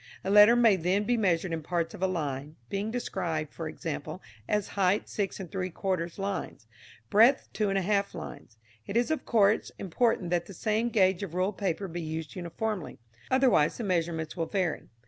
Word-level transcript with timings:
A 0.23 0.31
letter 0.31 0.55
may 0.55 0.77
then 0.77 1.03
be 1.03 1.15
measured 1.15 1.53
in 1.53 1.61
parts 1.61 1.93
of 1.93 2.01
a 2.01 2.07
line, 2.07 2.55
being 2.71 2.89
described, 2.89 3.53
for 3.53 3.67
example, 3.69 4.19
as, 4.47 4.69
height 4.69 5.07
6 5.07 5.37
3/4 5.37 6.17
lines, 6.17 6.65
breadth 7.11 7.47
2 7.53 7.67
1/2 7.67 8.15
lines. 8.15 8.57
It 8.87 8.97
is 8.97 9.11
of 9.11 9.27
course 9.27 9.71
important 9.77 10.31
that 10.31 10.47
the 10.47 10.55
same 10.55 10.89
gauge 10.89 11.21
of 11.21 11.35
ruled 11.35 11.59
paper 11.59 11.87
be 11.87 12.01
used 12.01 12.35
uniformly, 12.35 12.97
otherwise 13.29 13.77
the 13.77 13.83
measurements 13.83 14.35
will 14.35 14.47
vary. 14.47 14.87